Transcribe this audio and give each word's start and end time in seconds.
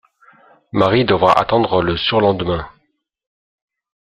Marie 0.71 1.05
devra 1.05 1.31
attendre 1.39 1.83
le 1.83 1.95
surlendemain. 1.95 2.67